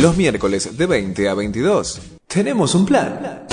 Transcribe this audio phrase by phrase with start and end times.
[0.00, 2.00] Los miércoles de 20 a 22.
[2.26, 3.44] Tenemos un plan.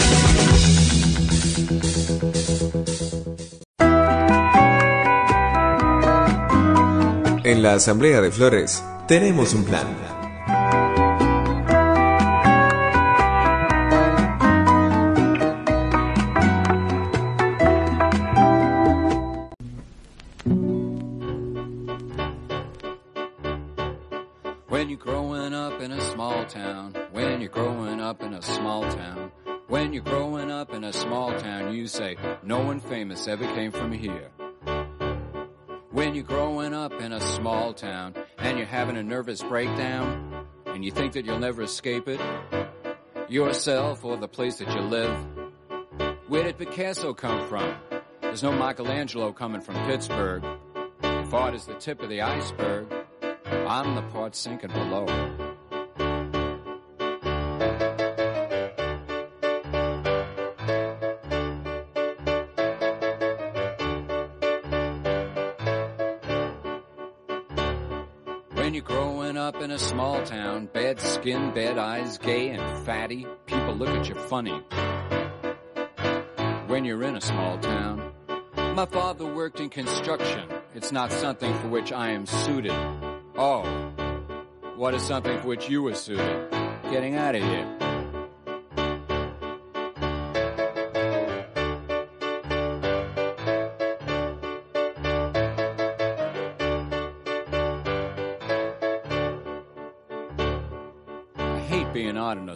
[7.44, 10.17] En la Asamblea de Flores tenemos un plan.
[32.44, 34.30] No one famous ever came from here.
[35.92, 40.86] When you're growing up in a small town and you're having a nervous breakdown and
[40.86, 42.22] you think that you'll never escape it,
[43.30, 45.18] yourself or the place that you live,
[46.28, 47.76] where did Picasso come from?
[48.22, 50.44] There's no Michelangelo coming from Pittsburgh.
[51.02, 52.88] If art is the tip of the iceberg,
[53.46, 55.47] I'm the part sinking below.
[69.78, 74.60] A small town, bad skin, bad eyes, gay and fatty, people look at you funny.
[76.66, 78.12] When you're in a small town,
[78.74, 80.50] my father worked in construction.
[80.74, 82.72] It's not something for which I am suited.
[83.38, 83.62] Oh,
[84.76, 86.50] what is something for which you were suited?
[86.90, 87.87] Getting out of here.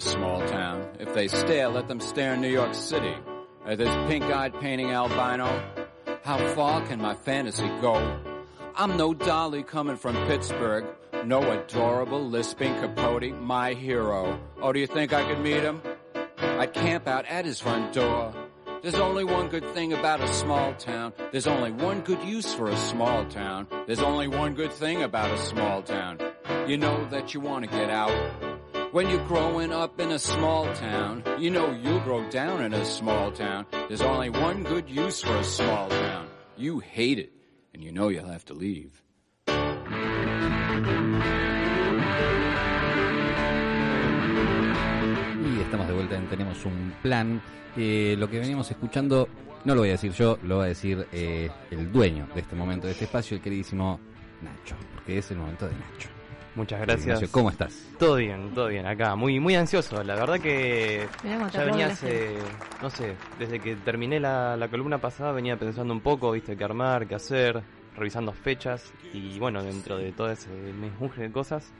[0.01, 0.87] Small town.
[0.99, 3.15] If they stare, let them stare in New York City.
[3.65, 5.63] Or this pink-eyed painting albino.
[6.23, 8.19] How far can my fantasy go?
[8.75, 10.85] I'm no dolly coming from Pittsburgh.
[11.25, 14.39] No adorable lisping Capote, my hero.
[14.61, 15.81] Oh, do you think I could meet him?
[16.37, 18.33] I'd camp out at his front door.
[18.81, 21.13] There's only one good thing about a small town.
[21.31, 23.67] There's only one good use for a small town.
[23.85, 26.17] There's only one good thing about a small town.
[26.67, 28.50] You know that you want to get out.
[28.91, 32.83] When you're growing up in a small town, you know you'll grow down in a
[32.83, 33.65] small town.
[33.87, 36.27] There's only one good use for a small town.
[36.57, 37.31] You hate it,
[37.73, 39.01] and you know you'll have to leave.
[45.39, 47.41] Y estamos de vuelta en Tenemos un plan.
[47.77, 49.29] Eh, lo que veníamos escuchando,
[49.63, 52.57] no lo voy a decir yo, lo va a decir eh, el dueño de este
[52.57, 54.01] momento, de este espacio, el queridísimo
[54.41, 56.10] Nacho, porque es el momento de Nacho.
[56.55, 57.05] Muchas gracias.
[57.05, 57.87] Ignacio, ¿Cómo estás?
[57.97, 59.15] Todo bien, todo bien acá.
[59.15, 60.03] Muy muy ansioso.
[60.03, 62.35] La verdad que Mirá ya venía la hace,
[62.81, 66.63] no sé, desde que terminé la, la columna pasada venía pensando un poco, viste, qué
[66.65, 67.61] armar, qué hacer,
[67.95, 71.71] revisando fechas y bueno, dentro de todo ese menjunje de cosas,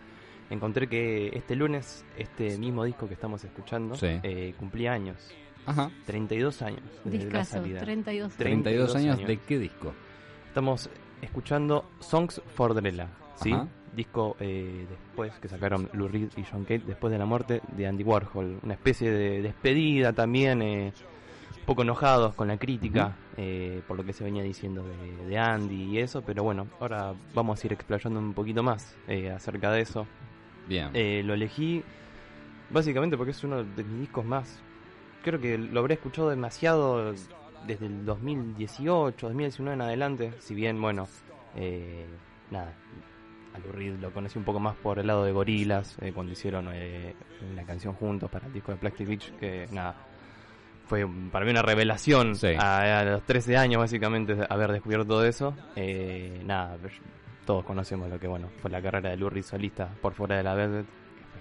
[0.50, 4.08] encontré que este lunes, este mismo disco que estamos escuchando, Sí.
[4.24, 5.18] eh, cumplía años.
[5.66, 5.92] Ajá.
[6.06, 7.82] 32 años desde la Discaso, salida.
[7.82, 8.34] 32.
[8.36, 9.28] 32 años, años.
[9.28, 9.94] ¿de qué disco?
[10.48, 10.90] Estamos
[11.22, 13.52] escuchando Songs for Drella, ¿sí?
[13.52, 13.68] Ajá.
[13.96, 17.88] Disco eh, después que sacaron Lou Reed y John Cage después de la muerte de
[17.88, 18.60] Andy Warhol.
[18.64, 20.94] Una especie de despedida también, eh,
[21.60, 25.38] un poco enojados con la crítica eh, por lo que se venía diciendo de, de
[25.38, 29.72] Andy y eso, pero bueno, ahora vamos a ir explayando un poquito más eh, acerca
[29.72, 30.06] de eso.
[30.68, 30.90] Bien.
[30.94, 31.84] Eh, lo elegí
[32.70, 34.62] básicamente porque es uno de mis discos más.
[35.24, 37.14] Creo que lo habré escuchado demasiado
[37.66, 40.34] desde el 2018, 2019 en adelante.
[40.40, 41.08] Si bien, bueno,
[41.56, 42.06] eh,
[42.50, 42.74] nada,
[43.54, 46.70] a Lou Reed lo conocí un poco más por el lado de Gorilas, cuando hicieron
[46.74, 47.14] eh,
[47.52, 49.96] una canción juntos para el disco de Plastic Beach, que nada,
[50.88, 52.48] fue para mí una revelación Sí.
[52.58, 55.54] a, a los 13 años básicamente haber descubierto todo eso.
[55.76, 56.78] Eh, nada,
[57.46, 60.44] todos conocemos lo que bueno fue la carrera de Lou Reed solista por fuera de
[60.44, 60.86] la Velvet,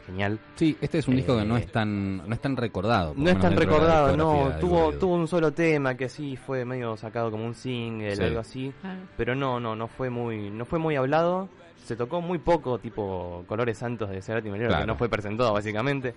[0.06, 0.38] genial.
[0.54, 3.12] Sí, este es un disco que no eh, es tan no es tan recordado.
[3.16, 7.30] No es tan recordado, no, tuvo, tuvo un solo tema que sí fue medio sacado
[7.30, 8.22] como un single, Sí.
[8.22, 9.00] algo así, Claro.
[9.16, 11.48] pero no, no, no fue muy, no fue muy hablado,
[11.84, 14.82] se tocó muy poco, tipo Colores Santos de Cerati Melero, Claro.
[14.82, 16.14] que no fue presentado básicamente,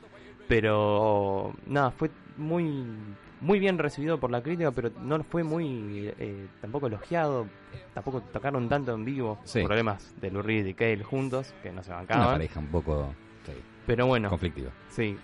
[0.47, 2.85] pero nada, fue muy,
[3.41, 7.47] muy bien recibido por la crítica, pero no fue muy, eh, tampoco elogiado,
[7.93, 9.63] tampoco tocaron tanto en vivo, Sí.
[9.63, 13.13] problemas de Lou Reed y Cale juntos, que no se Una bancaban, pareja un poco
[13.45, 13.53] sí,
[13.85, 14.71] pero bueno, conflictiva.
[14.89, 15.17] Sí,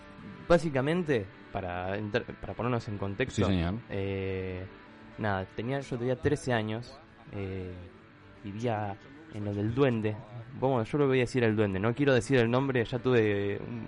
[0.48, 3.76] básicamente, para, entrar- para ponernos en contexto, Sí, señor.
[3.90, 4.66] eh,
[5.18, 6.98] nada, tenía, yo tenía 13 años,
[7.34, 7.72] eh,
[8.44, 8.96] vivía
[9.34, 10.16] en lo del duende,
[10.60, 13.60] bueno, yo lo voy a decir el duende, no quiero decir el nombre, ya tuve
[13.60, 13.86] un-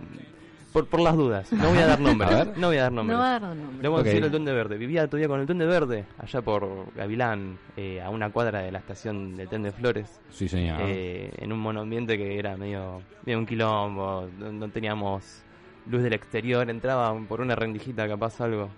[0.71, 1.51] por, por las dudas.
[1.51, 2.31] No voy a dar nombres.
[2.31, 2.57] A ver.
[2.57, 3.17] No voy a dar nombres.
[3.17, 3.81] No va a dar nombre.
[3.81, 3.99] Le Ok.
[3.99, 4.77] a decir el Duende Verde.
[4.77, 8.79] Vivía todavía con el Duende Verde, allá por Gavilán, eh, a una cuadra de la
[8.79, 10.77] estación de Tren de Flores, Sí, señor.
[10.81, 15.43] eh, en un monoambiente que era medio, medio un quilombo, no, no teníamos
[15.87, 18.69] luz del exterior, entraba por una rendijita capaz algo.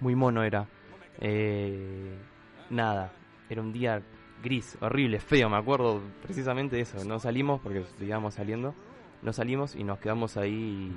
[0.00, 0.66] Muy mono era.
[1.20, 2.16] Eh,
[2.70, 3.12] nada,
[3.48, 4.02] era un día
[4.42, 7.04] gris, horrible, feo, me acuerdo precisamente de eso.
[7.04, 8.74] No salimos porque íbamos saliendo,
[9.22, 10.92] no salimos y nos quedamos ahí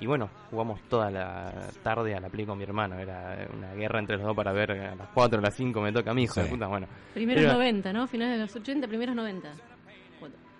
[0.00, 2.98] y, y bueno, jugamos toda la tarde a la play con mi hermano.
[2.98, 5.92] Era una guerra entre los dos para ver a las 4 a las 5 me
[5.92, 6.42] toca a mi hijo Sí.
[6.42, 6.86] de puta, bueno.
[7.14, 8.06] Primeros Era- 90, ¿no?
[8.06, 9.50] Finales de los 80, primeros 90.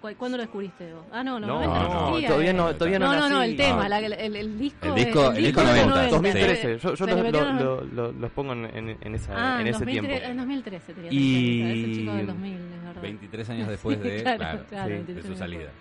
[0.00, 1.04] ¿Cu- ¿Cuándo lo descubriste vos?
[1.12, 3.56] Ah, no, No, 90 no, no, existía, todavía no, todavía no No, no, no, el
[3.56, 3.88] tema, No.
[3.90, 4.86] la- el, el disco.
[4.88, 8.12] El disco- el disco de los 90, 2013, yo, yo Se los, lo- lo- lo-
[8.12, 10.30] los pongo en, en- en esa, Ah, en ese 2013, tiempo.
[10.30, 13.02] En 2013 tenía Y- 30, ese chico del 2000, es verdad.
[13.02, 15.58] 23 años después de, Claro, claro, claro, sí, 23 de su salida.
[15.60, 15.76] después.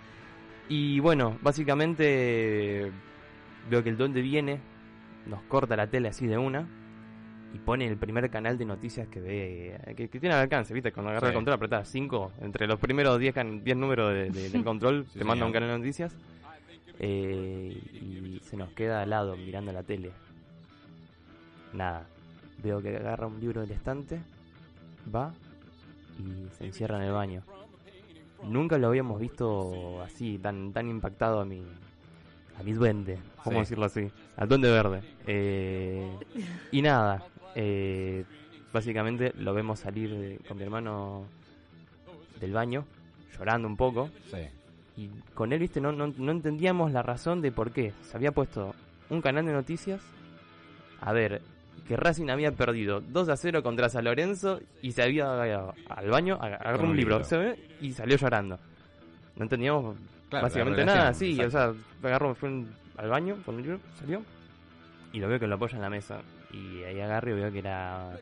[0.68, 2.92] Y bueno, básicamente
[3.70, 4.60] veo que el duende viene,
[5.26, 6.66] nos corta la tele así de una
[7.52, 10.92] y pone el primer canal de noticias que ve, que, que tiene al alcance, ¿viste?
[10.92, 11.30] Cuando agarra Sí.
[11.32, 15.06] el control, apretás 5, entre los primeros 10 can- 10 números de- de- del control,
[15.12, 15.46] Sí, te manda señor.
[15.48, 16.14] un canal de noticias
[17.00, 20.12] eh, y se nos queda al lado mirando la tele.
[21.72, 22.06] Nada,
[22.62, 24.20] veo que agarra un libro del estante,
[25.14, 25.32] va
[26.18, 27.42] y se encierra en el baño.
[28.44, 31.62] Nunca lo habíamos visto así, tan, tan impactado a mi,
[32.58, 33.56] a mi duende, vamos Sí.
[33.56, 35.00] a decirlo así, al duende verde.
[35.26, 36.10] Eh,
[36.72, 37.22] y nada,
[37.54, 38.24] eh,
[38.72, 41.24] básicamente lo vemos salir de- con mi hermano
[42.40, 42.84] del baño,
[43.36, 44.38] llorando un poco, Sí.
[44.96, 47.92] y con él, viste, no, no, no entendíamos la razón de por qué.
[48.02, 48.74] Se había puesto
[49.10, 50.00] un canal de noticias,
[51.00, 51.42] a ver,
[51.88, 56.10] que Racing había perdido 2 a 0 contra San Lorenzo y se había ido al
[56.10, 57.20] baño, ag- agarró un un libro,
[57.80, 58.58] y salió llorando.
[59.36, 59.96] No entendíamos
[60.28, 61.46] Claro, básicamente nada, sí, exacto.
[61.46, 64.22] o sea, agarró, fue un- al baño con el libro, salió,
[65.12, 66.20] y lo veo que lo apoya en la mesa.
[66.52, 68.18] Y ahí agarro y veo que era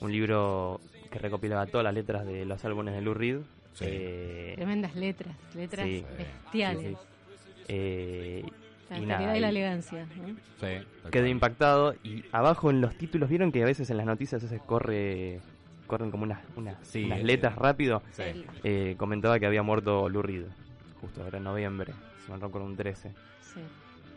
[0.00, 0.80] un libro
[1.10, 3.38] que recopilaba todas las letras de los álbumes de Lou Reed.
[3.74, 3.84] Sí.
[3.88, 6.04] Eh, Tremendas letras, letras Sí.
[6.18, 6.82] bestiales.
[6.82, 6.96] Sí,
[7.46, 7.62] sí.
[7.68, 8.44] Eh,
[8.90, 10.06] La y nada, y la elegancia.
[10.16, 10.34] ¿no?
[10.60, 14.42] Sí, quedé impactado y abajo en los títulos vieron que a veces en las noticias
[14.42, 15.40] a veces corre
[15.86, 17.24] corren como unas unas, Sí, unas sí.
[17.24, 18.02] letras rápido
[18.64, 20.44] Eh, comentaba que había muerto Lou Reed
[21.00, 21.92] justo ahora en noviembre
[22.24, 23.60] si no recuerdo un 13 sí.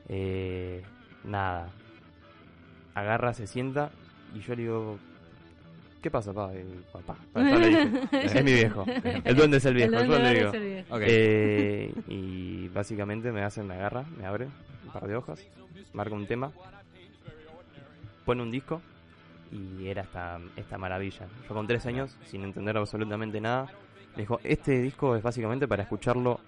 [0.09, 0.83] Eh,
[1.23, 1.69] nada
[2.95, 3.91] agarra se sienta
[4.33, 4.99] y yo le digo
[6.01, 6.53] ¿qué pasa papá?
[6.53, 7.89] Eh, papá le dije.
[8.11, 8.85] es mi viejo
[9.23, 10.97] el duende es el viejo El yo duende le digo es el viejo.
[11.01, 14.47] Eh, y básicamente me hacen, me agarra, me abre
[14.85, 15.39] un par de hojas,
[15.93, 16.51] marca un tema,
[18.25, 18.81] pone un disco
[19.51, 21.27] y era esta, esta maravilla.
[21.47, 23.67] Yo con tres años, sin entender absolutamente nada,
[24.15, 26.39] me dijo, este disco es básicamente para escucharlo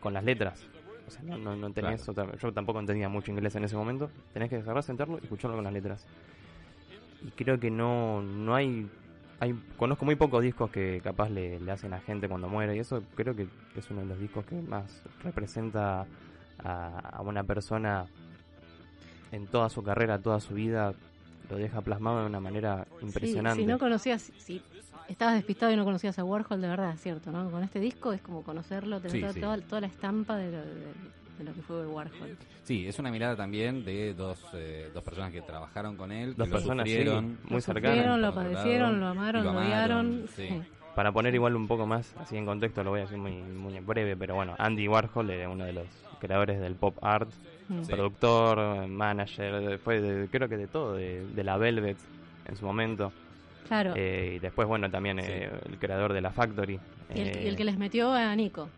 [0.00, 0.66] con las letras.
[1.08, 4.10] O sea, no, no, no tenés otra- yo tampoco entendía mucho inglés en ese momento.
[4.32, 6.06] Tenés que agarrar, sentarlo y escucharlo con las letras.
[7.22, 8.86] Y creo que no, no hay
[9.40, 12.80] hay conozco muy pocos discos que capaz le, le hacen a gente cuando muere y
[12.80, 13.46] eso creo que
[13.76, 16.06] es uno de los discos que más representa
[16.64, 18.06] a, a una persona
[19.30, 20.92] en toda su carrera, toda su vida,
[21.50, 23.60] lo deja plasmado de una manera impresionante.
[23.60, 24.60] Sí, si no conocías, si
[25.08, 27.50] estabas despistado y no conocías a Warhol, de verdad, cierto, ¿no?
[27.50, 29.40] Con este disco es como conocerlo, tener Sí, toda, sí.
[29.40, 30.74] toda, toda la estampa de lo, de,
[31.38, 32.36] de lo que fue Warhol.
[32.64, 36.36] Sí, es una mirada también de dos, eh, dos personas que trabajaron con él, que
[36.38, 37.96] Dos lo personas, sí, sufrieron, muy lo cercanas.
[37.96, 40.24] sufrieron, lo padecieron, lo amaron, lo, odiaron.
[40.36, 40.48] sí.
[40.48, 40.62] sí.
[40.94, 43.78] Para poner igual un poco más, así en contexto, lo voy a decir muy, muy
[43.78, 45.86] breve, pero bueno, Andy Warhol era uno de los
[46.18, 47.28] creadores del pop art,
[47.68, 47.82] Mm.
[47.84, 47.92] Sí.
[47.92, 51.98] productor, manager, fue de- creo que de todo, de, de la Velvet
[52.46, 53.12] en su momento.
[53.68, 53.92] Claro.
[53.96, 55.30] Eh, y después, bueno, también Sí.
[55.30, 56.78] el creador de la Factory.
[57.14, 58.68] y, el, eh, el que les metió a Nico.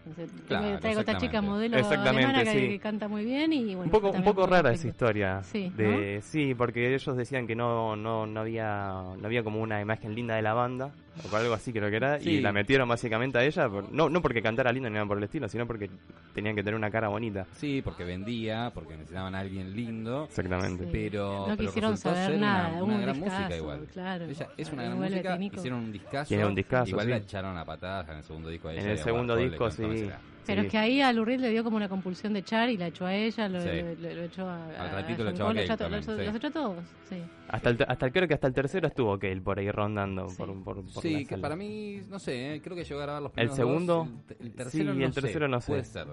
[0.46, 2.68] Claro, traigo esta chica modelo alemana que, sí.
[2.68, 3.84] que canta muy bien y bueno.
[3.84, 5.42] un poco, un poco rara esa historia.
[5.42, 9.80] Sí, de, sí, porque ellos decían que no, no, no había no había como una
[9.80, 10.90] imagen linda de la banda,
[11.30, 12.30] o algo así creo que era, Sí.
[12.30, 15.18] y la metieron básicamente a ella, por- no, no porque cantara lindo ni nada por
[15.18, 15.90] el estilo, sino porque
[16.34, 17.46] tenían que tener una cara bonita.
[17.56, 20.84] Sí, porque vendía, porque necesitaban a alguien lindo, Exactamente.
[20.84, 20.90] Sí.
[20.92, 23.86] pero No pero quisieron saber ser nada, una, un una gran discazo, música igual.
[23.92, 24.24] claro.
[24.26, 27.10] Ella es una gran música, hicieron un discazo, Tiene un discazo, igual sí.
[27.10, 30.10] la echaron a patadas en el segundo disco ella En el segundo disco, cantó sí.
[30.46, 30.66] Pero Sí.
[30.66, 33.06] es que ahí a Lurid le dio como una compulsión de echar y la echó
[33.06, 33.68] a ella, lo, Sí.
[33.68, 36.24] lo- lo- lo echó a, Al ratito a lo echó a también, los, sí.
[36.26, 37.16] los echó a todos, sí.
[37.48, 40.36] Hasta el, hasta creo que hasta el tercero estuvo Cale por ahí rondando Sí.
[40.38, 41.42] por, por, por Sí, que sala.
[41.42, 44.08] para mí, no sé, eh, creo que llegó a grabar los El primeros segundo, dos,
[44.40, 45.66] el, el tercero sí, no el tercero sé, no sé.
[45.72, 46.06] Puede ser.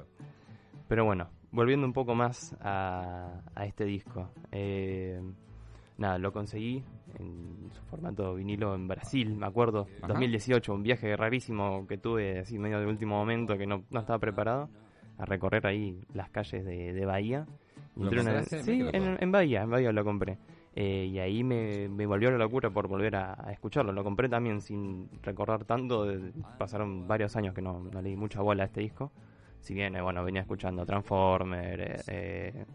[0.88, 4.30] Pero bueno, volviendo un poco más a, a este disco.
[4.52, 5.22] Eh,
[5.98, 6.84] nada, lo conseguí
[7.20, 9.88] en su formato vinilo en Brasil, me acuerdo.
[10.02, 10.08] Ajá.
[10.10, 14.20] 2018, un viaje rarísimo que tuve así medio de último momento que no, no estaba
[14.20, 14.70] preparado.
[15.20, 17.48] A recorrer ahí las calles de, de Bahía.
[18.64, 20.38] Sí, en, Bahía, en Bahía lo compré.
[20.76, 23.92] Eh, y ahí me, me volvió la locura por volver a, a escucharlo.
[23.94, 26.06] Lo compré también sin recordar tanto.
[26.06, 29.12] de- pasaron varios años que no, no le di mucha bola a este disco.
[29.60, 32.66] Si bien, eh, bueno, venía escuchando Transformer, eh, eh,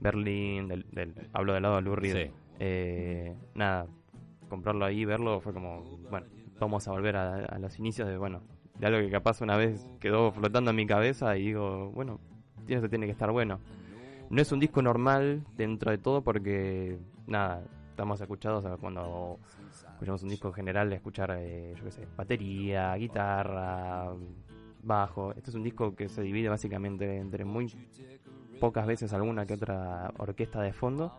[0.00, 2.12] Berlín, del, del- hablo del lado de Lou Reed.
[2.26, 2.30] Sí.
[2.62, 3.86] Eh, nada,
[4.50, 6.26] comprarlo ahí, verlo, fue como, bueno,
[6.58, 8.42] vamos a volver a, a los inicios de, bueno,
[8.78, 12.20] de algo que capaz una vez quedó flotando en mi cabeza y digo, bueno,
[12.66, 13.60] tiene, tiene que estar bueno.
[14.28, 19.38] No es un disco normal dentro de todo porque, nada, estamos escuchados a cuando
[19.92, 24.12] escuchamos un disco en general, escuchar, eh, yo qué sé, batería, guitarra,
[24.82, 25.32] bajo.
[25.32, 27.74] Este es un disco que se divide básicamente entre muy
[28.60, 31.12] pocas veces alguna que otra orquesta de fondo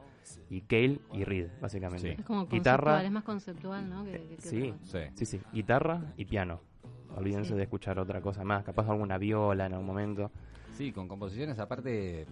[0.50, 2.16] y Cale y Reed, básicamente.
[2.16, 2.16] Sí.
[2.20, 2.78] Es como Guitarra.
[2.84, 4.06] conceptual, es más conceptual, ¿no?
[4.06, 4.74] Que, que- que Sí.
[4.84, 5.00] Sí.
[5.16, 6.62] Sí, sí, guitarra y piano.
[7.16, 7.56] Olvídense Sí.
[7.56, 10.32] de escuchar otra cosa más, capaz alguna viola en algún momento.
[10.78, 12.26] Sí, con composiciones aparte eh,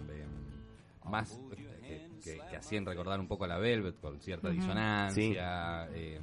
[1.04, 5.88] más eh, que, que- que hacían recordar un poco a la Velvet con cierta disonancia,
[5.94, 6.20] eh,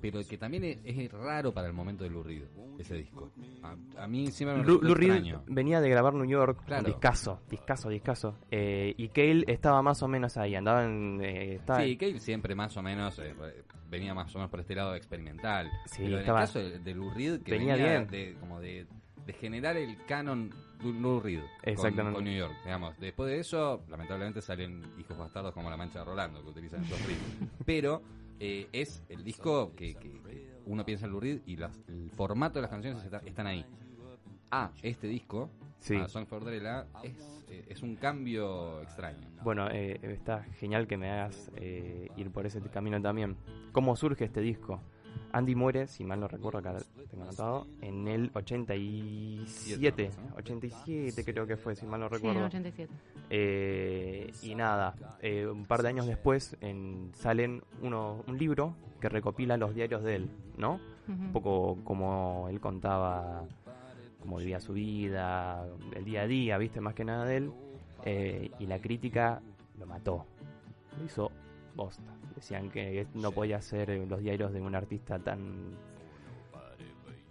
[0.00, 2.44] pero que también es, es raro para el momento de Lou Reed,
[2.78, 3.30] ese disco.
[3.62, 6.84] A, a mí siempre me Lou, Lou Reed venía de grabar New York, Claro.
[6.84, 8.38] un discazo, discazo, discazo.
[8.50, 11.20] Eh, y Cale estaba más o menos ahí, andaba en...
[11.22, 13.34] eh, estaba- Sí, Cale siempre más o menos eh,
[13.90, 15.70] venía más o menos por este lado experimental.
[15.86, 18.06] Sí, pero estaba- en el caso de, de Lou Reed, que Venía venía, bien.
[18.08, 18.86] de como de,
[19.26, 22.14] de generar el canon de Lou Reed con- Exactamente.
[22.16, 22.98] Con, New York, digamos.
[23.00, 26.98] Después de eso, lamentablemente salen hijos bastardos como La Mancha de Rolando, que utilizan esos
[27.06, 27.50] ritmos.
[27.64, 28.02] Pero
[28.40, 32.10] eh, es el disco que, que- que uno piensa en Lou Reed y las- el
[32.10, 33.64] formato de las canciones está- están ahí.
[34.50, 35.50] Ah, este disco,
[35.80, 35.96] Sí.
[35.96, 39.28] a Song for Drella, es, eh, es un cambio extraño.
[39.42, 43.36] Bueno, eh, está genial que me hagas eh, ir por ese camino también.
[43.72, 44.80] ¿Cómo surge este disco?
[45.32, 46.76] Andy muere, si mal no recuerdo, acá
[47.10, 50.10] tengo anotado, en el 87.
[50.30, 50.36] ¿no?
[50.36, 52.40] 87 creo que fue, si mal no Sí, en recuerdo.
[52.40, 52.92] el 87.
[53.30, 59.08] Eh, y nada, eh, un par de años después en, salen uno, un libro que
[59.08, 60.80] recopila los diarios de él, ¿no?
[61.08, 63.44] Un poco como él contaba
[64.20, 65.64] cómo vivía su vida,
[65.94, 67.52] el día a día, viste, más que nada de él.
[68.04, 69.40] eh, y la crítica
[69.78, 70.24] lo mató,
[70.98, 71.30] lo hizo
[71.74, 72.12] bosta.
[72.36, 75.74] Decían que no podía ser eh, los diarios de un artista tan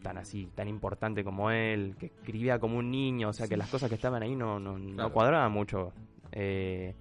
[0.01, 3.69] tan así, tan importante como él, que escribía como un niño, o sea que las
[3.69, 5.93] cosas que estaban ahí no, no, no cuadraban mucho.
[6.31, 6.93] Eh,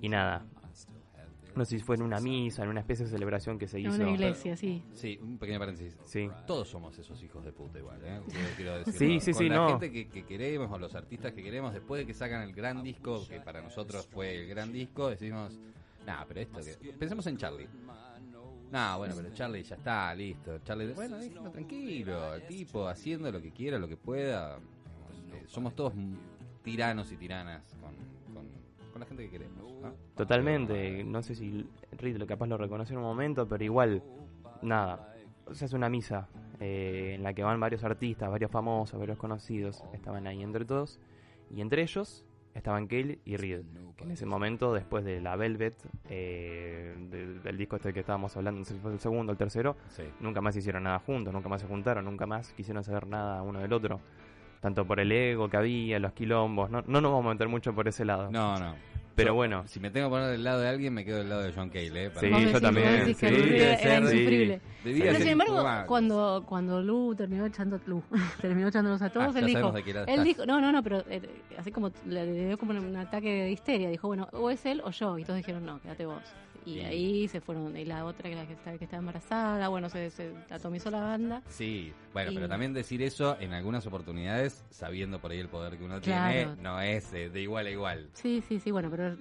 [0.00, 0.44] y nada,
[1.56, 3.86] no sé si fue en una misa, en una especie de celebración que se En
[3.86, 4.02] hizo.
[4.02, 4.80] una iglesia, sí.
[4.92, 5.98] Sí, un pequeño paréntesis.
[6.04, 6.28] Sí.
[6.46, 8.20] Todos somos esos hijos de puta igual, ¿eh?
[8.30, 8.98] Quiero- quiero decirlo.
[9.00, 9.68] Sí, sí, Con sí, la no.
[9.70, 12.80] gente que, que queremos o los artistas que queremos, después de que sacan el gran
[12.84, 15.58] disco, que para nosotros fue el gran disco, decimos,
[16.10, 16.60] nah, pero esto.
[16.98, 17.68] Pensemos en Charlie.
[18.70, 20.58] Nah, bueno, pero Charlie ya está, listo.
[20.60, 21.18] Charlie, bueno,
[21.50, 24.58] tranquilo, el tipo haciendo lo que quiera, lo que pueda.
[25.32, 25.92] Eh, Somos todos
[26.62, 27.94] tiranos y tiranas con,
[29.00, 29.94] la gente que queremos, ¿no?
[30.14, 31.66] Totalmente, no sé si
[32.00, 34.02] lo capaz lo reconoció en un momento, pero igual,
[34.60, 35.14] nada,
[35.52, 36.28] sea, es una misa
[36.60, 41.00] eh, en la que van varios artistas, varios famosos, varios conocidos, estaban ahí entre todos,
[41.50, 43.60] y entre ellos estaban Cale y Reed,
[43.96, 45.74] que en ese momento, después de la Velvet,
[46.08, 49.32] eh, del, del disco este que estábamos hablando, no sé si fue el segundo o
[49.32, 50.02] el tercero, Sí.
[50.20, 53.60] nunca más hicieron nada juntos, nunca más se juntaron, nunca más quisieron saber nada uno
[53.60, 54.00] del otro.
[54.60, 57.74] Tanto por el ego que había, los quilombos, no, no nos vamos a meter mucho
[57.74, 58.30] por ese lado.
[58.30, 58.74] No, no.
[59.20, 61.28] Pero Yo, bueno, Si me tengo que poner del lado de alguien, me quedo del
[61.28, 62.10] lado de John Cale, ¿eh?
[62.10, 64.60] Para Sí, yo también, sí, debe era insufrible.
[64.82, 68.02] Pero ser sin embargo, cuando, cuando Lu terminó echando Lu,
[68.40, 69.72] terminó echándolos a todos, Ah, él dijo,
[70.06, 71.20] él dijo, no, no, no, pero eh,
[71.58, 74.90] así como le dio como un ataque de histeria, dijo, bueno, o es él o
[74.90, 76.22] yo, y todos dijeron, no, quédate vos.
[76.66, 79.88] Y ahí se fueron, y la otra que la que está, que está embarazada, bueno,
[79.88, 81.42] se, se atomizó la banda.
[81.48, 85.78] Sí, bueno, Y- pero también decir eso en algunas oportunidades, sabiendo por ahí el poder
[85.78, 86.32] que uno Claro.
[86.32, 88.08] tiene, no es eh, de igual a igual.
[88.12, 89.16] Sí, sí, sí, bueno, pero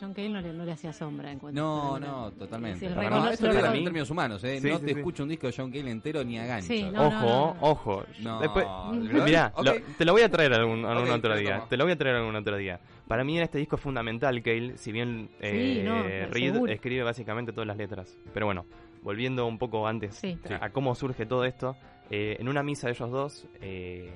[0.00, 2.88] John Cale no le, no le hacía sombra en cuanto No, a- no, Sí, totalmente.
[2.88, 4.58] recono- no, esto es en términos humanos, ¿eh?
[4.60, 4.98] Sí, no sí, te sí.
[4.98, 6.66] escucho un disco de John Cale entero ni a gancho.
[6.66, 7.56] Sí, no, ojo, no, no.
[7.60, 8.04] ojo.
[8.20, 9.64] No, Después, ¿de mirá, verdad?
[9.64, 11.56] lo- te lo voy a traer algún, algún otro día.
[11.56, 11.68] tomo.
[11.68, 12.80] Te lo voy a traer algún otro día.
[13.06, 16.72] Para mí en este disco es fundamental, Cale, si bien eh, no, Reed seguro.
[16.80, 18.16] Escribe básicamente todas las letras.
[18.32, 18.64] Pero bueno,
[19.02, 20.38] volviendo un poco antes Sí.
[20.60, 21.76] a, a cómo surge todo esto,
[22.10, 24.10] eh, en una misa de ellos dos eh,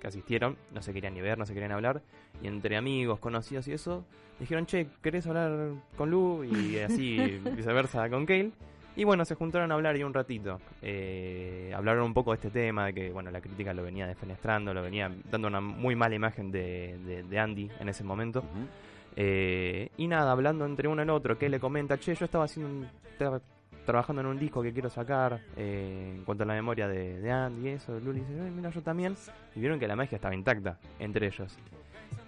[0.00, 2.00] que asistieron, no se querían ni ver, no se querían hablar,
[2.42, 4.04] y entre amigos, conocidos y eso,
[4.40, 6.44] dijeron, che, ¿querés hablar con Lu?
[6.44, 8.50] Y así viceversa con Cale.
[8.96, 10.60] Y bueno, se juntaron a hablar y un ratito.
[10.80, 14.72] Eh, hablaron un poco de este tema, de que bueno, la crítica lo venía defenestrando,
[14.72, 18.44] lo venía dando una muy mala imagen de, de- de Andy en ese momento.
[19.16, 22.44] Eh, y nada, hablando entre uno y el otro, que le comenta, che, yo estaba
[22.44, 23.40] haciendo un- estaba
[23.86, 27.30] trabajando en un disco que quiero sacar eh, en cuanto a la memoria de, de
[27.30, 28.00] Andy y eso.
[28.00, 29.14] Luli dice, "Ay, mira, yo también.
[29.54, 31.56] Y vieron que la magia estaba intacta entre ellos.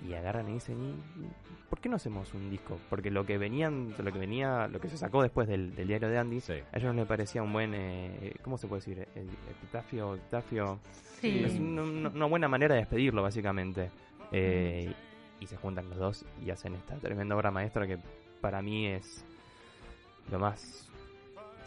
[0.06, 0.76] y agarran y dicen,
[1.16, 2.78] "¿Y ¿por qué no hacemos un disco?
[2.90, 6.08] Porque lo que venían, lo que venía, lo que se sacó después del, del diario
[6.08, 6.52] de Andy, Sí.
[6.52, 8.98] a ellos no les parecía un buen, eh, ¿cómo se puede decir?
[9.16, 10.78] Eh, Epitafio, epitafio.
[11.20, 11.42] Sí.
[11.44, 13.90] Es una, una- una buena manera de despedirlo, básicamente.
[14.32, 14.92] Eh,
[15.40, 17.98] y se juntan los dos y hacen esta tremenda obra maestra que
[18.40, 19.24] para mí es
[20.30, 20.88] lo más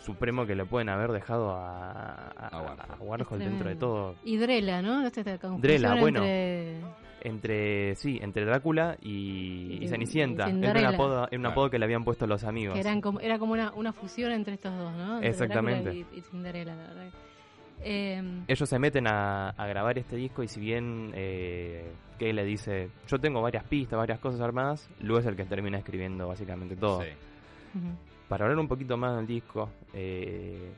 [0.04, 2.80] supremo que le pueden haber dejado a, a- A Warhol.
[2.80, 4.16] a Warhol Es dentro de todo.
[4.24, 5.06] Y Drela, ¿no?
[5.06, 6.20] Este, Drela, bueno.
[6.24, 6.82] entre-
[7.22, 10.50] Entre, sí, entre Drácula y, y Y- Cenicienta.
[10.50, 11.50] y Era un apodo, era un Claro.
[11.50, 12.76] apodo que le habían puesto los amigos.
[12.76, 15.16] que eran como, era como una, una fusión entre estos dos, ¿no?
[15.16, 15.84] Entre Exactamente.
[15.92, 17.10] Drácula Y, y Cinderella, la verdad.
[17.82, 22.44] Eh, Ellos se meten a, a grabar este disco y si bien eh, Kay le
[22.44, 26.76] dice, yo tengo varias pistas, varias cosas armadas, Lu es el que termina escribiendo básicamente
[26.76, 27.02] todo.
[27.02, 27.10] Sí.
[28.28, 30.72] Para hablar un poquito más del disco, eh,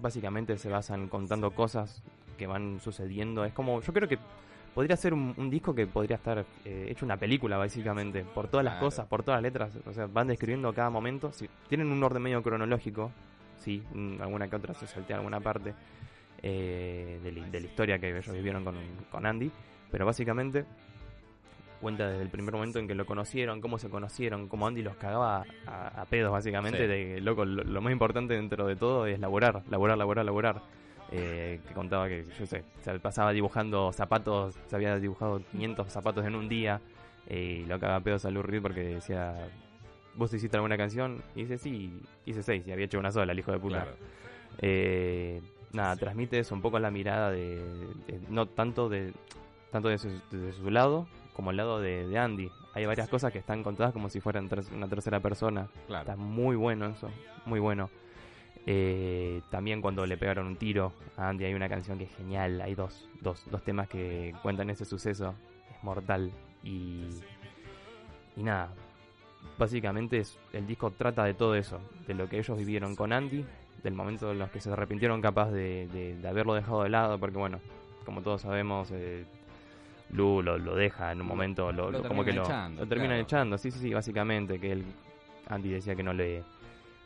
[0.00, 2.02] básicamente se basan contando cosas
[2.36, 3.44] que van sucediendo.
[3.44, 4.18] Es como, yo creo que
[4.74, 8.64] podría ser un, un disco que podría estar eh, hecho una película, básicamente, por todas
[8.64, 8.86] las Claro.
[8.86, 9.78] cosas, por todas las letras.
[9.86, 11.32] O sea, van describiendo cada momento.
[11.32, 13.10] Sí, tienen un orden medio cronológico,
[13.58, 15.74] sí, mm, alguna que otra se saltea alguna parte
[16.42, 18.76] eh, de, la, de la historia que ellos vivieron con,
[19.10, 19.50] con Andy,
[19.90, 20.64] pero básicamente
[21.80, 24.96] cuenta desde el primer momento en que lo conocieron, cómo se conocieron, cómo Andy los
[24.96, 26.86] cagaba a, a pedos, básicamente, Sí.
[26.86, 30.62] de loco, lo, lo más importante dentro de todo es laburar, laburar, laburar, laburar.
[31.10, 36.26] Eh, que contaba que, yo sé, se pasaba dibujando zapatos, se había dibujado 500 zapatos
[36.26, 36.80] en un día,
[37.28, 39.34] eh, y lo cagaba a pedos a Lou Reed porque decía,
[40.18, 41.22] ¿vos hiciste alguna canción?
[41.34, 43.84] Y dice, sí, hice seis, y había hecho una sola, el hijo de puta.
[43.84, 43.96] Claro.
[44.60, 45.40] Eh,
[45.72, 47.56] nada, transmite eso un poco la mirada de,
[48.06, 49.14] de- no tanto de
[49.70, 52.50] tanto de su, de su lado como el lado de, de Andy.
[52.74, 55.68] Hay varias cosas que están contadas como si fueran ter- una tercera persona.
[55.86, 56.02] Claro.
[56.10, 57.10] Está muy bueno eso,
[57.46, 57.88] muy bueno.
[58.66, 62.60] Eh, también cuando le pegaron un tiro a Andy hay una canción que es genial.
[62.60, 65.34] Hay dos, dos, dos temas que cuentan ese suceso.
[65.70, 66.32] Es mortal.
[66.64, 67.06] Y,
[68.36, 68.72] y nada,
[69.58, 73.44] básicamente es, el disco trata de todo eso, de lo que ellos vivieron con Andy,
[73.82, 77.18] del momento en los que se arrepintieron capaz de, de- de haberlo dejado de lado,
[77.18, 77.60] porque bueno,
[78.04, 79.24] como todos sabemos, eh,
[80.10, 82.80] Lu lo, lo deja en un momento, lo, Lo lo- como que lo, terminan echando,
[82.82, 83.22] lo terminan claro.
[83.22, 84.84] echando, sí, sí, sí, básicamente, que él,
[85.48, 86.42] Andy decía que no le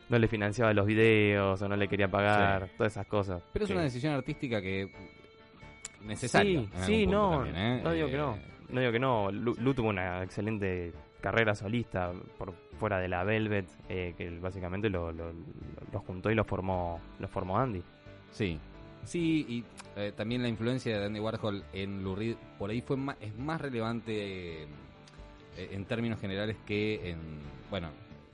[0.08, 3.42] no le financiaba los videos o no le quería pagar, todas esas cosas.
[3.52, 4.90] Pero es que- una decisión artística que
[6.04, 6.64] necesaria.
[6.84, 7.80] Sí, no, también, ¿eh?
[7.82, 9.30] no digo que Eh, no, no digo que no.
[9.30, 14.90] Lu, Lu tuvo una excelente carrera solista por fuera de la Velvet, eh, que básicamente
[14.90, 15.32] lo, lo,
[15.92, 17.82] lo juntó y lo formó, lo formó Andy.
[18.32, 18.58] Sí,
[19.04, 19.64] sí, y
[19.96, 23.38] eh, también la influencia de Andy Warhol en Lou Reed por ahí fue más, es
[23.38, 24.66] más relevante eh,
[25.56, 27.18] en términos generales que en...
[27.70, 27.88] Bueno,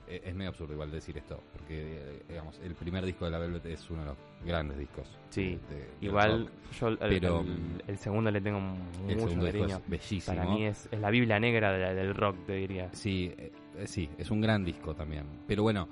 [0.09, 3.39] eh, es medio absurdo igual decir esto, porque eh, digamos, el primer disco de la
[3.39, 5.07] Velvet es uno de los grandes discos.
[5.29, 7.45] Sí, de- Igual yo al- Pero,
[7.87, 8.59] el, segundo le tengo
[9.07, 9.77] el mucho cariño.
[9.77, 10.35] es bellísimo.
[10.35, 12.89] Para mí es, es la Biblia negra de la- del rock, te diría.
[12.93, 13.51] Sí, eh,
[13.85, 15.25] sí, es un gran disco también.
[15.47, 15.87] Pero bueno,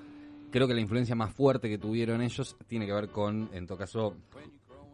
[0.52, 3.78] creo que la influencia más fuerte que tuvieron ellos tiene que ver con, en todo
[3.78, 4.16] caso,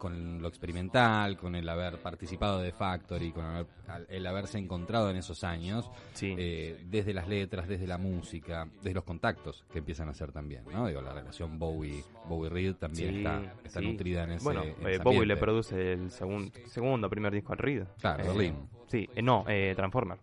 [0.04, 3.66] con lo experimental, con el haber participado de Factory, con haber-
[4.10, 6.34] el haberse encontrado en esos años, Sí.
[6.38, 10.62] eh, desde las letras, desde la música, desde los contactos que empiezan a hacer también,
[10.70, 10.86] ¿no?
[10.86, 13.86] Digo, la relación Bowie, Bowie Reed también Sí, está, está sí.
[13.86, 17.52] nutrida en ese Bueno, en eh, ese Bowie le produce el segun- segundo primer disco
[17.52, 17.84] al Reed.
[17.98, 18.56] Claro, Eh, Berlín.
[18.88, 20.18] Sí, eh, no, eh, Transformer.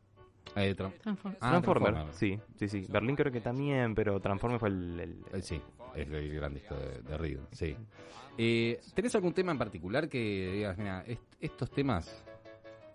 [0.56, 2.14] Eh, Transform- Ah, Transformer, Transformer.
[2.14, 2.86] sí, sí, sí.
[2.88, 5.00] Berlín creo que también, pero Transformer fue el...
[5.00, 5.60] el- Eh, Sí,
[5.96, 7.76] es el gran disco de, de Reed, sí.
[8.38, 12.24] Eh, ¿Tenés algún tema en particular que digas, mira, est- estos temas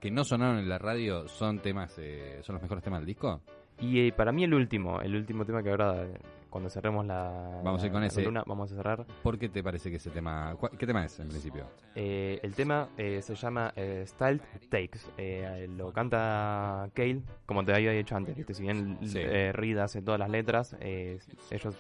[0.01, 3.41] que no sonaron en la radio son temas, eh, son los mejores temas del disco?
[3.81, 6.07] Y eh, para mí el último, el último tema que ahora,
[6.49, 8.23] cuando cerremos la, Vamos a ir con ese.
[8.23, 9.05] columna, vamos a cerrar.
[9.23, 11.67] ¿Por qué te parece que ese tema, qué tema es en principio?
[11.95, 15.01] Eh, el tema eh, se llama eh, Style Takes.
[15.19, 18.35] Eh, lo canta Cale, como te había dicho antes.
[18.35, 18.55] ¿viste?
[18.55, 19.23] Si bien Sí.
[19.23, 21.19] Reed hace todas las letras, eh,
[21.51, 21.75] ellos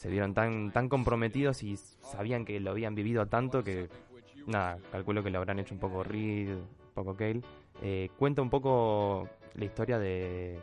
[0.00, 3.90] se vieron tan, tan comprometidos y sabían que lo habían vivido tanto que,
[4.46, 7.42] nada, calculo que lo habrán hecho un poco Reed, un poco Cale.
[7.82, 10.58] Eh, cuenta un poco la historia de...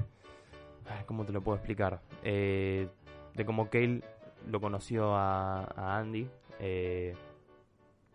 [1.05, 2.01] ¿Cómo te lo puedo explicar?
[2.23, 2.87] Eh,
[3.35, 4.01] de cómo Cale
[4.49, 6.27] lo conoció a, a Andy.
[6.59, 7.13] Eh,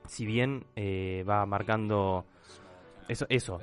[0.08, 2.24] si bien va marcando
[3.08, 3.60] eso, eso,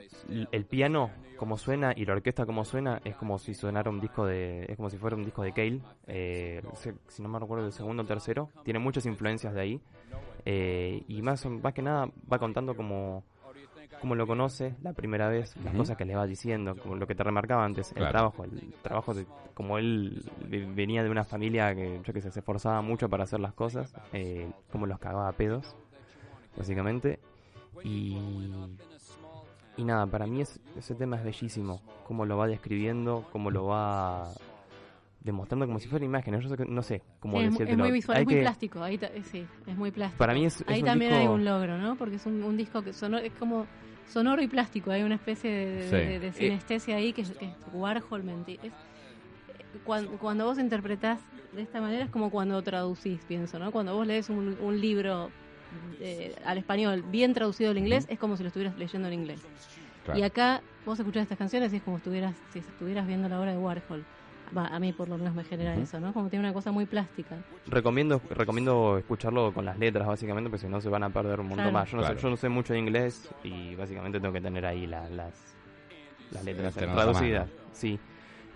[0.52, 4.26] el piano como suena y la orquesta como suena es como si sonara un disco
[4.26, 6.62] de, es como si fuera un disco de Cale, eh,
[7.08, 9.82] si no me recuerdo el segundo o tercero, tiene muchas influencias de ahí
[10.46, 13.24] eh, y más, más que nada va contando como
[14.02, 17.16] como lo conoce la primera vez, las cosas que le va diciendo, como lo que
[17.16, 18.06] te remarcaba antes, Claro.
[18.06, 22.22] el trabajo, el trabajo de como él ve- venía de una familia que yo que
[22.22, 25.76] sé, se esforzaba mucho para hacer las cosas, eh, como los cagaba a pedos,
[26.56, 27.20] básicamente.
[27.84, 28.18] Y,
[29.80, 31.82] y nada, para mí es- ese tema es bellísimo.
[32.08, 34.30] Cómo lo va describiendo, cómo lo va
[35.22, 36.44] demostrando como si fuera imágenes.
[36.44, 38.84] Yo sé que- no sé cómo Sí, es, muy visual, Hay es muy que- plástico.
[38.84, 40.18] Ahí eh, sí, es muy plástico.
[40.18, 41.96] Para mí es- es Ahí un también disco- hay un logro, ¿no?
[41.96, 43.66] Porque es un, un disco que sonoro, es como
[44.08, 44.92] sonoro y plástico.
[44.92, 45.96] Hay una especie de, Sí.
[45.96, 48.64] de- de Eh, sinestesia ahí que es, que es Warhol mentira.
[48.64, 48.74] Es,
[49.84, 51.20] cuando, cuando vos interpretás
[51.54, 53.72] de esta manera es como cuando traducís, pienso, ¿no?
[53.72, 55.30] Cuando vos lees un, un libro
[56.00, 59.42] eh, al español bien traducido al inglés, es como si lo estuvieras leyendo en inglés.
[60.06, 60.20] Claro.
[60.20, 63.52] Y acá vos escuchás estas canciones y es como estuvieras, si estuvieras viendo la obra
[63.52, 64.04] de Warhol.
[64.58, 66.12] Va, a mí por lo menos me genera eso, ¿no?
[66.12, 67.38] Como tiene una cosa muy plástica.
[67.68, 71.48] Recomiendo, recomiendo escucharlo con las letras, básicamente, porque si no se van a perder un
[71.50, 71.72] montón Claro.
[71.74, 71.92] más.
[71.92, 72.16] Yo no, Claro.
[72.18, 75.56] sé, yo no sé mucho de inglés y básicamente tengo que tener ahí la- las,
[76.32, 77.48] las letras traducidas.
[77.74, 78.00] Sí.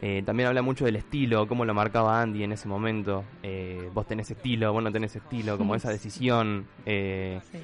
[0.02, 3.24] Eh, también habla mucho del estilo, cómo lo marcaba Andy en ese momento.
[3.42, 7.60] Eh, vos tenés estilo, vos no tenés estilo, como esa decisión eh, Sí.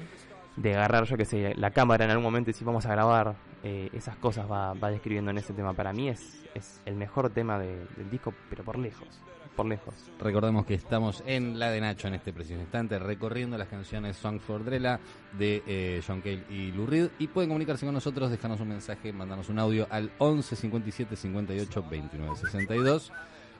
[0.56, 3.34] de agarrar, yo que sé, la cámara en algún momento y decir vamos a grabar.
[3.62, 5.74] eh, esas cosas va, va describiendo en ese tema.
[5.74, 9.20] Para mí es, es el mejor tema de- del disco, pero por lejos.
[9.56, 9.94] Por lejos.
[10.18, 14.40] Recordemos que estamos en la de Nacho en este preciso instante, recorriendo las canciones Song
[14.40, 15.00] for Drella
[15.36, 17.08] de eh, John Cale y Lou Reed.
[17.18, 21.84] Y pueden comunicarse con nosotros, dejarnos un mensaje, mandarnos un audio al 11 57 58
[21.90, 23.12] 29 62.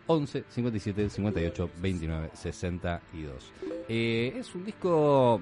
[0.07, 3.53] 11 57 58 29 62.
[3.89, 5.41] Eh, es un disco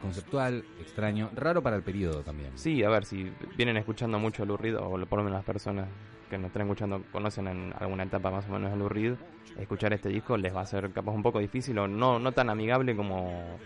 [0.00, 2.52] conceptual, extraño, raro para el periodo también.
[2.56, 5.44] Sí, a ver, si vienen escuchando mucho a Lou Reed, o por lo menos las
[5.44, 5.88] personas
[6.34, 9.14] que nos están escuchando conocen en alguna etapa más o menos a Lou Reed,
[9.58, 12.50] escuchar este disco les va a ser capaz un poco difícil o no, no tan
[12.50, 13.58] amigable como,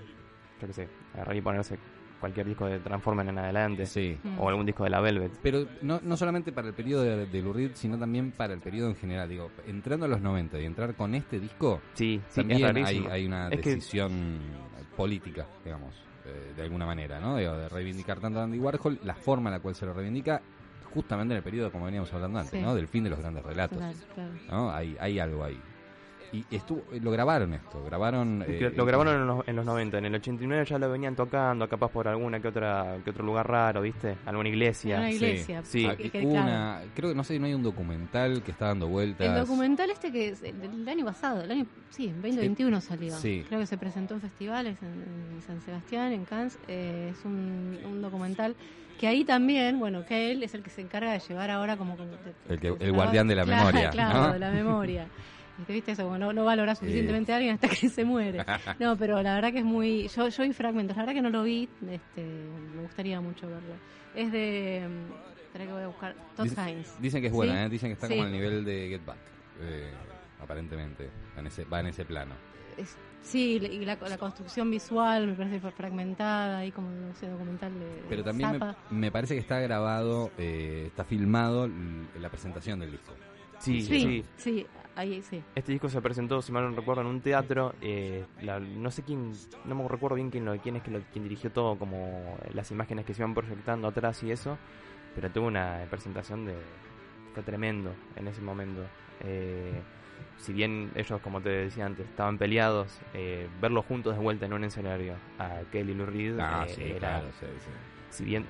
[0.61, 1.79] yo qué sé, agarrar y ponerse
[2.21, 4.19] cualquier disco de Transformers en adelante, Sí.
[4.39, 5.33] O algún disco de la Velvet.
[5.43, 8.61] Pero no, no solamente para el periodo de, de Lou Reed, sino también para el
[8.61, 9.29] periodo en general.
[9.29, 13.07] Digo, entrando a los 90 y entrar con este disco, Sí, sí, también es hay,
[13.11, 14.41] hay una Es que- decisión
[14.97, 15.95] política, digamos,
[16.27, 17.37] eh, de alguna manera, ¿no?
[17.37, 20.43] Digo, de reivindicar tanto a Andy Warhol, la forma en la cual se lo reivindica,
[20.95, 22.61] justamente en el periodo, como veníamos hablando antes, Sí.
[22.65, 22.75] ¿no?
[22.75, 24.31] Del fin de los grandes relatos, Claro, claro.
[24.51, 24.71] ¿no?
[24.73, 25.61] Hay, hay algo ahí.
[26.31, 28.45] Y estuvo, lo grabaron esto, grabaron...
[28.47, 31.67] Eh, lo grabaron en los, en los 90, en el 89 ya lo venían tocando,
[31.69, 34.17] capaz por alguna que otra que otro lugar raro, ¿viste?
[34.27, 34.99] Alguna iglesia.
[34.99, 35.63] Una sí, iglesia.
[35.65, 35.87] sí.
[35.87, 36.47] Ah, que- que, hubo claro.
[36.47, 39.27] una, creo que no sé, no hay un documental que está dando vueltas.
[39.27, 43.15] El documental este que es el, año pasado, el año, sí, en 2021 salió.
[43.17, 43.45] Sí.
[43.49, 44.89] Creo que se presentó en festivales en,
[45.37, 46.59] en San Sebastián, en Cannes.
[46.69, 48.55] Eh, es un, un documental
[49.01, 51.97] que ahí también, bueno, que él es el que se encarga de llevar ahora como...
[51.97, 54.33] como de- El que- de- el guardián de la Claro, memoria, Claro, ¿no?
[54.35, 55.07] de la memoria.
[55.67, 56.05] ¿Viste eso?
[56.05, 58.45] Como no, no valora suficientemente a alguien hasta que se muere.
[58.79, 60.07] No, pero la verdad que es muy...
[60.09, 63.75] Yo, yo vi fragmentos, la verdad que no lo vi, este, me gustaría mucho verlo.
[64.15, 64.87] Es de...
[64.89, 66.15] mm, Espera que voy a buscar.
[66.37, 66.95] Todd Hines.
[67.01, 67.59] Dicen que es buena, Sí.
[67.61, 67.69] ¿eh?
[67.71, 68.13] dicen que está Sí.
[68.15, 69.17] como al nivel de Get Back,
[69.63, 69.91] eh,
[70.41, 72.35] aparentemente, va en, ese, va en ese plano.
[72.77, 77.29] Es- sí, y la, la construcción visual me parece fue fragmentada, ahí como no sé,
[77.29, 78.77] documental de Pero también me, Zappa.
[78.91, 81.69] me parece que está grabado, eh, está filmado
[82.21, 83.13] la presentación del disco.
[83.59, 84.25] Sí, Sí, sí.
[84.37, 84.67] sí,
[84.99, 85.43] ahí sí.
[85.55, 87.75] Este disco se presentó, si mal no recuerdo, en un teatro.
[87.81, 89.33] eh, la- no sé quién,
[89.65, 92.71] no me recuerdo bien quién, lo, quién es que lo, quien dirigió todo, como las
[92.71, 94.59] imágenes que se iban proyectando atrás y eso.
[95.15, 96.55] Pero tuvo una presentación de.
[97.35, 98.83] Fue tremendo en ese momento.
[99.21, 99.81] Eh,
[100.39, 104.53] si bien ellos, como te decía antes, estaban peleados, eh, verlos juntos de vuelta en
[104.53, 106.99] un escenario a Kelly Lou Reed Ah, eh, sí, era.
[106.99, 107.71] claro, sí, sí.
[108.11, 108.47] Si bien.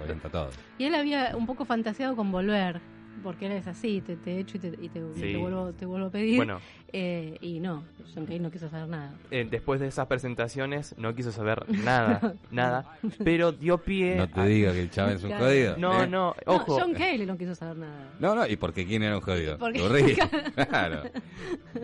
[0.79, 2.81] Y él había un poco fantaseado con volver,
[3.23, 5.21] porque él es así, te, te echo y te, y te, y Sí.
[5.33, 6.37] te vuelvo, te vuelvo a pedir.
[6.37, 9.13] Bueno, Eh, y no, John Cale no quiso saber nada.
[9.31, 14.17] eh, después de esas presentaciones no quiso saber nada, nada, pero dio pie.
[14.17, 15.45] No te a- diga que el chaval es un Claro.
[15.45, 15.77] jodido.
[15.77, 16.07] No, ¿eh?
[16.07, 16.79] no, No, ojo.
[16.81, 18.09] John Cale no quiso saber nada.
[18.21, 19.59] No, no, y porque quién era un jodido.
[19.59, 19.79] Porque-
[20.71, 21.03] claro.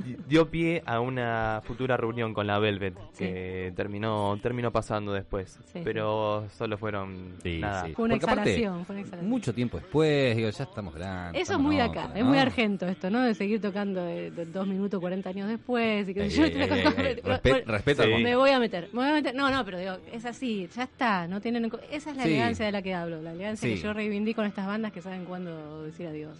[0.04, 5.58] di- dio pie a una futura reunión con la Velvet que terminó terminó pasando después,
[5.66, 7.84] Sí, pero solo fueron Sí, nada.
[7.86, 7.92] sí.
[7.92, 9.30] Fue una Porque aparte, exhalación, fue una exhalación.
[9.30, 11.23] Mucho tiempo después, digo, ya estamos grandes.
[11.32, 12.28] Eso es muy de en acá, es ¿no?
[12.30, 13.22] muy argento esto, ¿no?
[13.22, 16.52] De seguir tocando de, de dos minutos 40 años después y que Ey, yo ey,
[16.54, 18.22] ey, Sí.
[18.22, 19.34] Me voy a meter, me voy a meter.
[19.34, 22.28] No, no, pero digo, es así, ya está, no tienen esa es la Sí.
[22.30, 23.74] elegancia de la que hablo, la elegancia Sí.
[23.76, 26.38] que yo reivindico en estas bandas que saben cuándo decir adiós.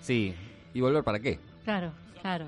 [0.00, 0.34] Sí.
[0.74, 1.38] ¿Y volver para qué?
[1.64, 2.46] Claro, claro.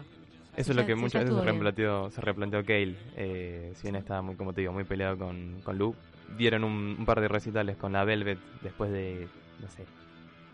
[0.57, 4.23] Eso es lo que muchas veces se replanteó, se replanteó Cale, eh, si bien estaba
[4.23, 5.95] muy, como te digo, muy peleado con, con Lou.
[6.39, 9.27] Dieron un, un par de recitales con la Velvet después de,
[9.61, 9.89] no sé, ¿cu-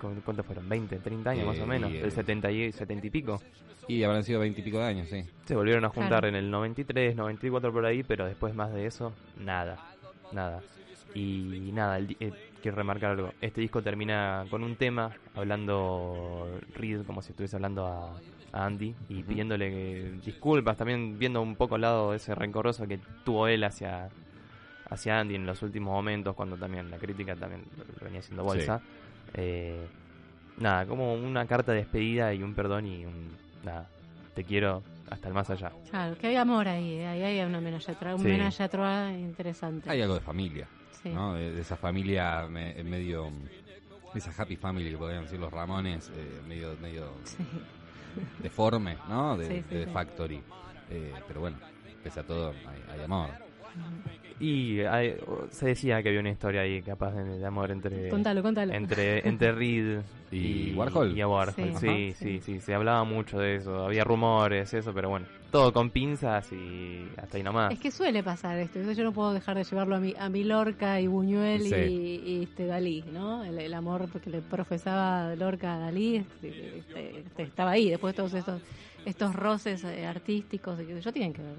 [0.01, 0.69] ¿cuántos fueron?
[0.69, 1.91] ¿20, 30 años más o menos?
[1.93, 3.41] y, eh, Del 70 y, 70 y pico.
[3.89, 5.25] Y habrán sido veintipico de años, sí.
[5.47, 6.29] Se volvieron a juntar Claro.
[6.29, 9.79] en el 93, 94 por ahí, pero después más de eso, nada,
[10.33, 10.61] nada.
[11.15, 12.33] Y nada, el di- eh,
[12.63, 13.33] quiero remarcar algo.
[13.41, 18.17] Este disco termina con un tema hablando Reed como si estuviese hablando a,
[18.53, 23.49] a Andy y pidiéndole disculpas, también viendo un poco al lado ese rencoroso que tuvo
[23.49, 24.09] él hacia
[24.89, 27.63] hacia Andy en los últimos momentos cuando también la crítica también
[28.03, 28.81] venía haciendo bolsa.
[29.35, 29.87] Eh,
[30.59, 33.31] nada, como una carta de despedida y un perdón y un.
[33.65, 33.89] Nada,
[34.35, 35.73] te quiero hasta el más allá.
[35.91, 37.61] Claro, que hay amor ahí, eh, ahí hay una
[37.99, 38.29] trois, un Sí.
[38.69, 39.91] trois interesante.
[39.91, 40.67] Hay algo de familia,
[41.03, 41.09] Sí.
[41.11, 41.35] ¿no?
[41.35, 43.31] De, de esa familia me- en medio...
[44.15, 47.37] Esa happy family que podrían decir los Ramones, eh, medio, medio Sí.
[48.41, 49.37] deforme, ¿no?
[49.37, 49.91] De, Sí, sí, de sí.
[49.93, 50.43] Factory.
[50.91, 51.59] Eh, pero bueno,
[52.03, 53.31] pese a todo, hay, hay amor.
[54.39, 55.17] Y hay-
[55.51, 58.09] se decía que había una historia ahí capaz de, de amor entre.
[58.09, 58.73] Contalo, contalo.
[58.73, 60.01] Entre, entre Reed
[60.33, 61.15] Y Warhol.
[61.17, 61.55] Y a Warhol.
[61.55, 61.63] Sí.
[61.63, 61.79] Sí, Ajá.
[61.81, 62.41] sí, Sí.
[62.41, 63.85] sí, se hablaba mucho de eso.
[63.85, 65.27] Había rumores, eso, pero bueno.
[65.51, 67.73] Todo con pinzas y hasta ahí nomás.
[67.73, 70.45] Es que suele pasar esto, yo no puedo dejar de llevarlo a mi, a mi
[70.45, 71.75] Lorca y Buñuel Sí.
[71.75, 73.43] y, y, este Dalí, ¿no?
[73.45, 78.15] El, el amor que le profesaba Lorca a Dalí este, este, este, estaba ahí, después
[78.15, 78.63] todos estos,
[79.05, 81.57] estos roces eh, artísticos yo tienen que ver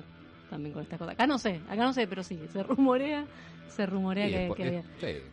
[0.52, 1.14] también con estas cosas.
[1.16, 3.26] Acá no sé, acá no sé, pero sí, se rumorea,
[3.70, 4.80] se rumorea Y que, después- que había.
[4.80, 4.84] eh,
[5.24, 5.28] sí.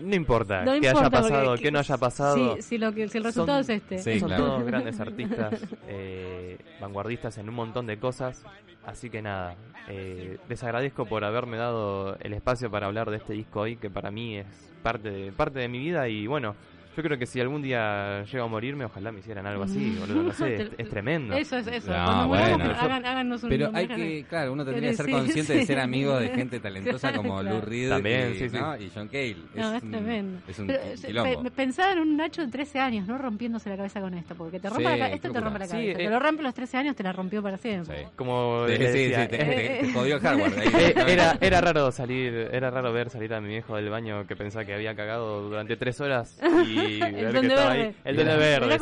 [0.00, 2.56] No importa No que importa, haya pasado, que no haya pasado.
[2.56, 3.98] Sí, sí, lo que, si el resultado Son- es este.
[3.98, 4.44] Sí, Son claro.
[4.46, 8.44] todos grandes artistas, eh, vanguardistas en un montón de cosas.
[8.86, 9.56] Así que nada,
[9.88, 13.90] eh, les agradezco por haberme dado el espacio para hablar de este disco hoy, que
[13.90, 14.46] para mí es
[14.84, 16.08] parte de, parte de mi vida.
[16.08, 16.54] Y bueno,
[16.98, 20.22] yo creo que si algún día llego a morirme, ojalá me hicieran algo así, boludo.
[20.24, 21.34] No sé, es, es tremendo.
[21.36, 21.90] Eso es eso.
[21.92, 22.74] No, Cuando muramos, bueno.
[22.80, 25.58] hagan, háganos un Pero hay que, claro, uno tendría que ser Sí, consciente sí.
[25.60, 27.58] de ser amigo de gente talentosa como Claro.
[27.58, 28.56] Lou Reed También, y, sí, sí.
[28.58, 28.76] ¿no?
[28.76, 29.36] y John Cale.
[29.54, 30.40] No, es, tremendo.
[30.48, 33.16] Es un Pero, eh, pensaba en un Nacho de 13 años, ¿no?
[33.16, 34.34] Rompiéndose la cabeza con esto.
[34.34, 35.14] Porque te rompe Sí, la cabeza.
[35.14, 35.90] Esto te rompe la cabeza.
[35.90, 38.04] eh, te lo rompe a los 13 años, te la rompió para siempre.
[38.04, 38.10] Sí.
[38.16, 40.52] Como Sí, decía, sí, te, eh, te- te jodió el hardware.
[40.58, 40.68] ahí.
[40.78, 44.34] Eh, era, era raro salir, era raro ver salir a mi viejo del baño que
[44.36, 48.78] pensaba que había cagado durante tres horas y ver que estaba ahí, el duende verde,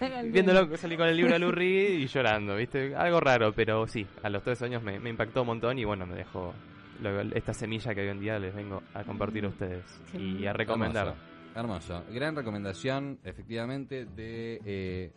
[0.18, 3.86] el viéndolo salir con el libro de Lou Reed y llorando, viste, algo raro, pero
[3.86, 6.54] sí, a los tres años me, me impactó un montón y bueno, me dejó
[7.00, 10.46] lo- esta semilla que hoy en día les vengo a compartir a ustedes Qué y
[10.46, 11.14] a recomendar.
[11.54, 11.92] Hermoso.
[11.94, 12.04] Hermoso.
[12.12, 14.60] Gran recomendación, efectivamente, de...
[14.64, 15.10] Eh,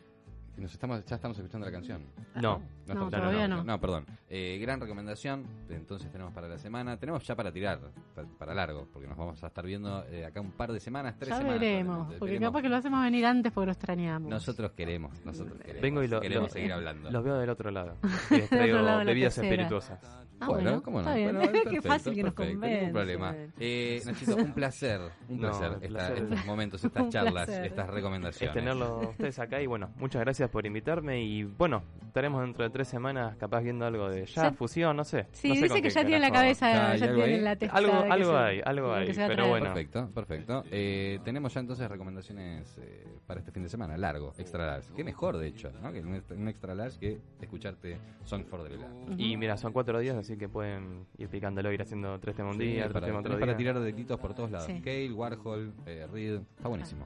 [0.58, 2.02] nos estamos, ya estamos escuchando la canción.
[2.36, 3.64] No, No, estamos- todavía no.
[3.64, 4.06] No, perdón.
[4.30, 6.98] Eh, gran recomendación, entonces tenemos para la semana.
[6.98, 7.80] Tenemos ya para tirar,
[8.16, 11.16] pa- para largo, porque nos vamos a estar viendo eh, acá un par de semanas,
[11.18, 11.60] tres Ya semanas.
[11.60, 12.08] veremos.
[12.20, 12.50] Porque Veremos.
[12.50, 14.30] capaz que lo hacemos venir antes porque lo extrañamos.
[14.30, 15.82] Nosotros queremos, nosotros queremos.
[15.82, 17.12] Vengo y lo- queremos lo- seguir hablando.
[17.12, 17.98] los veo del otro lado.
[18.32, 20.00] Les traigo otro lado bebidas espirituosas.
[20.40, 21.08] Ah, bueno, bueno, ¿cómo no?
[21.08, 21.36] está bien.
[21.36, 22.68] Bueno, Qué fácil que nos convence.
[22.78, 23.36] Ningún problema.
[23.60, 26.18] Eh, Nachito, un placer, un No, placer, el esta- placer.
[26.24, 27.66] estos momentos, estas charlas, placer.
[27.66, 28.54] estas es recomendaciones.
[28.54, 32.70] tenerlo a ustedes acá y bueno, muchas gracias por invitarme y bueno, estaremos dentro de
[32.70, 34.40] tres semanas capaz viendo algo de Sí.
[34.58, 35.28] fusión, no sé.
[35.32, 37.78] Sí, no sé dice que ya tiene la cabeza, Ya, ¿hay ya tiene la testa.
[37.78, 39.66] Algo- algo se- hay, algo hay, pero bueno.
[39.68, 40.64] Perfecto, perfecto.
[40.70, 44.92] Eh, tenemos ya entonces recomendaciones eh, para este fin de semana, largo, extra large.
[44.94, 45.92] Qué mejor, de hecho, ¿no?
[45.94, 46.16] que un,
[46.48, 48.76] extra- large que escucharte Song for the.
[48.76, 49.14] Ujú.
[49.18, 52.62] Y mira, son cuatro días, así que pueden ir picándolo, ir haciendo tres temas un
[52.62, 53.58] Sí, día, tres para, temas otro tenés para día.
[53.74, 54.68] tirar deditos por todos lados.
[54.68, 54.82] Sí.
[54.82, 57.06] Cale, Warhol, eh, Reed, está buenísimo.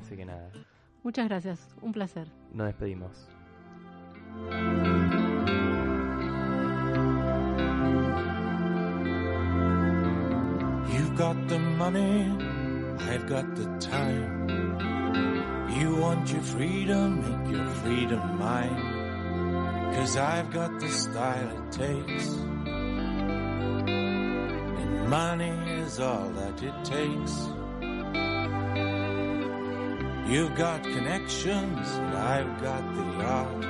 [0.00, 0.50] Así que nada,
[1.02, 2.28] Muchas gracias, un placer.
[2.52, 3.28] nos despedimos.
[10.92, 12.26] You've got the money,
[13.08, 14.48] I've got the time.
[15.78, 19.92] You want your freedom, make your freedom mine.
[19.94, 22.26] Cause I've got the style it takes.
[23.88, 27.34] And money is all that it takes.
[30.28, 33.64] You've got connections, and I've got the art.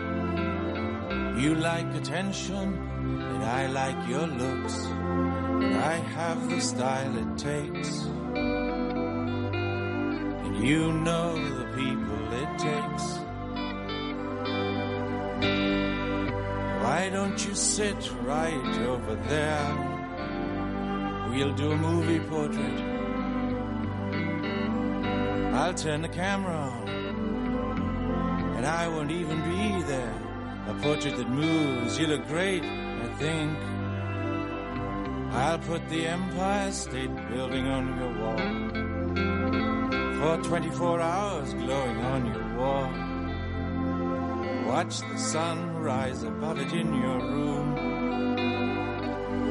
[1.38, 2.74] You like attention,
[3.22, 4.76] and I like your looks.
[4.76, 8.02] And I have the style it takes.
[10.44, 13.17] And you know the people it takes.
[16.98, 19.68] Why don't you sit right over there?
[21.30, 22.80] We'll do a movie portrait.
[25.54, 26.88] I'll turn the camera on.
[28.56, 30.18] And I won't even be there.
[30.66, 32.00] A portrait that moves.
[32.00, 33.56] You look great, I think.
[35.34, 38.42] I'll put the Empire State Building on your wall.
[40.18, 43.07] For 24 hours glowing on your wall.
[44.78, 47.74] Watch the sun rise above it in your room.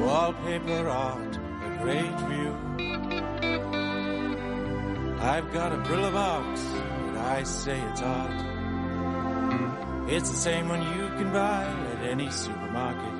[0.00, 2.54] Wallpaper art, a great view.
[5.20, 8.40] I've got a Brillo box, and I say it's art.
[10.08, 13.12] It's the same one you can buy at any supermarket.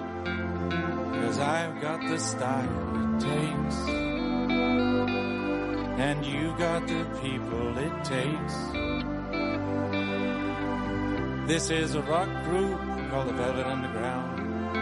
[1.21, 3.77] Cause I've got the style it takes.
[6.07, 8.88] And you got the people it takes.
[11.49, 14.77] This is a rock group called the Velvet Underground.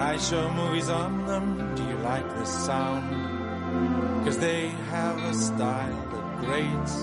[0.00, 1.72] I show movies on them.
[1.76, 4.24] Do you like the sound?
[4.24, 6.96] Cause they have a style that grates,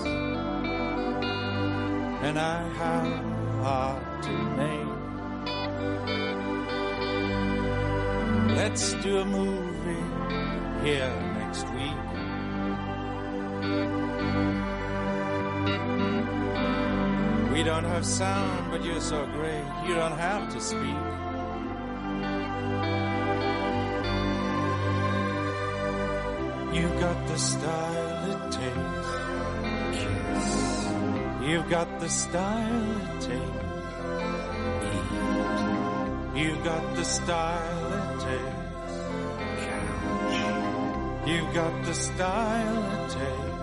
[2.26, 3.22] and I have a
[3.62, 4.88] heart to make.
[8.58, 10.04] Let's do a movie
[10.84, 12.17] here next week.
[17.58, 20.80] We don't have sound, but you're so great, you don't have to speak.
[26.72, 29.08] You've got the style it takes.
[29.98, 30.48] Kiss.
[31.42, 33.64] You've got the style it takes.
[36.38, 38.94] You've got the style it takes.
[41.28, 43.57] You've got the style it takes.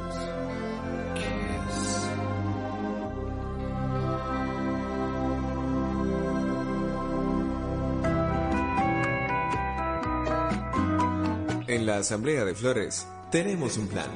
[11.95, 14.10] La Asamblea de Flores tenemos un plan.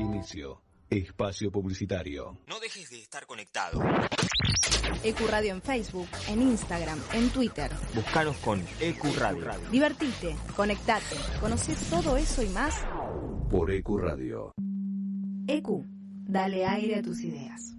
[0.00, 0.60] Inicio.
[0.90, 2.38] Espacio publicitario.
[2.48, 3.80] No dejes de estar conectado.
[5.04, 7.70] EcuRadio en Facebook, en Instagram, en Twitter.
[7.94, 9.46] Búscanos con EQ Radio.
[9.70, 12.74] Divertite, conectate, conoce todo eso y más.
[13.48, 14.52] Por EcuRadio.
[15.46, 15.84] EQ,
[16.26, 17.76] dale aire a tus ideas.